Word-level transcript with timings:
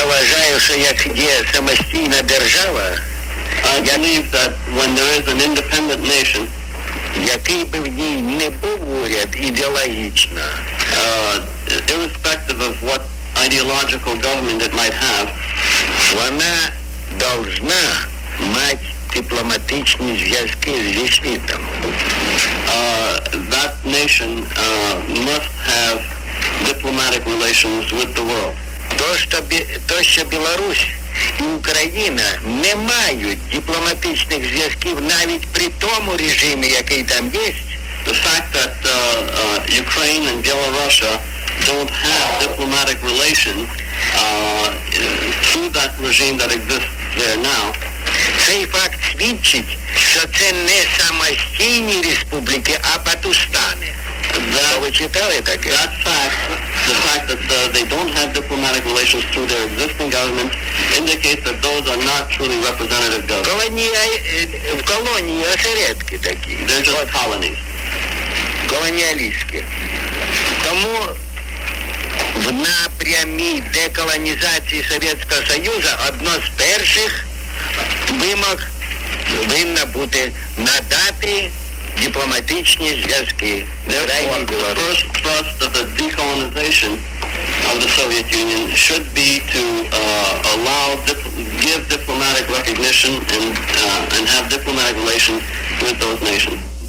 вважаю, 0.00 0.60
що 0.60 0.74
як 0.74 1.06
є 1.06 1.44
самостійна 1.54 2.22
держава, 2.22 2.90
I 3.74 3.80
believe 3.80 4.30
that 4.30 4.52
when 4.76 4.94
there 4.94 5.12
is 5.20 5.26
an 5.28 5.40
independent 5.40 6.02
nation, 6.16 6.46
який 7.26 7.64
би 7.64 7.78
в 7.78 7.86
ній 7.88 8.22
не 8.22 8.50
був 8.50 9.02
уряд 9.02 9.28
ідеологічно, 9.40 10.40
uh, 10.40 11.40
irrespective 11.94 12.58
of 12.68 12.74
what 12.88 13.00
ideological 13.46 14.14
government 14.26 14.62
it 14.62 14.74
might 14.74 14.94
have, 15.08 15.28
вона 16.14 16.54
должна 17.18 18.06
мати 18.54 18.86
дипломатичні 19.14 20.18
зв'язки 20.18 20.72
зі 20.94 21.12
світом. 21.12 21.60
uh, 22.68 23.20
that 23.54 23.72
nation 23.84 24.44
uh, 24.56 24.94
must 25.30 25.52
have 25.74 25.98
diplomatic 26.66 27.24
relations 27.26 27.92
with 27.92 28.14
the 28.14 28.24
world. 28.24 28.56
То, 28.97 29.17
що, 29.17 29.37
то, 29.85 30.03
що 30.03 30.23
Білорусь 30.25 30.85
і 31.39 31.43
Україна 31.43 32.23
не 32.45 32.75
мають 32.75 33.49
дипломатичних 33.51 34.47
зв'язків 34.49 34.97
навіть 35.01 35.47
при 35.47 35.67
тому 35.79 36.17
режимі, 36.17 36.67
який 36.67 37.03
там 37.03 37.31
є, 37.33 37.53
The 38.05 38.15
fact 38.15 38.51
that 38.53 38.75
uh, 38.81 38.91
uh, 38.91 39.83
Ukraine 39.83 40.23
and 40.31 40.43
Belarusia 40.43 41.21
don't 41.69 41.89
have 41.89 42.27
diplomatic 42.45 42.97
relations 43.03 43.69
uh, 44.17 44.67
through 45.47 45.69
that 45.77 45.91
regime 46.01 46.35
that 46.41 46.51
exists 46.51 46.89
there 47.17 47.37
now, 47.37 47.73
цей 48.45 48.65
факт 48.65 48.99
свідчить, 49.11 49.77
що 49.95 50.19
це 50.39 50.51
не 50.51 50.85
самостійні 50.97 52.01
республіки, 52.01 52.79
а 52.81 52.97
батустани. 55.07 55.41
that, 55.41 55.61
Ви 55.61 55.67
читали 55.67 55.71
that 55.71 55.91
fact, 56.05 56.37
the 56.87 56.95
fact 57.05 57.25
that 57.29 57.43
uh, 57.49 57.67
they 57.75 57.85
don't 57.95 58.11
have 58.19 58.33
diplomatic 58.33 58.83
relations 58.85 59.23
through 59.31 59.47
their 59.47 59.63
existing 59.71 60.09
government, 60.09 60.51
indicates 60.97 61.43
that 61.47 61.57
those 61.61 61.85
are 61.91 62.01
not 62.11 62.23
truly 62.35 62.57
representative 62.69 63.23
governments. 63.27 63.81
Е, 64.33 64.47
в 64.73 64.83
осередки 65.53 66.17
такі. 66.17 66.57
They're 66.67 66.85
just 66.85 67.11
colonies. 67.11 67.57
колоніалістські. 68.69 69.63
Тому 70.65 70.99
в 72.35 72.51
напрямі 72.51 73.63
деколонізації 73.73 74.85
Совєтського 74.89 75.41
Союзу 75.47 75.89
одно 76.07 76.31
з 76.31 76.49
перших 76.57 77.25
вимог 78.09 78.57
повинна 79.37 79.85
бути 79.85 80.31
надати 80.57 81.51
the 84.45 84.75
first 84.75 85.05
thrust 85.17 85.61
of 85.61 85.73
the 85.73 85.85
decolonization 85.97 86.93
of 87.73 87.81
the 87.81 87.89
Soviet 87.89 88.31
Union 88.31 88.69
should 88.69 89.13
be 89.13 89.39
to 89.51 89.63
uh, 89.91 90.55
allow, 90.55 90.95
give 91.61 91.87
diplomatic 91.89 92.47
recognition 92.49 93.15
and, 93.15 93.57
uh, 93.57 94.15
and 94.15 94.27
have 94.27 94.49
diplomatic 94.49 94.95
relations 94.97 95.41
with 95.81 95.99
those 95.99 96.21
nations. 96.21 96.80